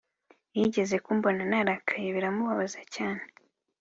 Yigeze 0.57 0.95
kumbona 1.05 1.41
narakaye 1.51 2.07
biramubabaza 2.15 2.81
cyane 2.95 3.23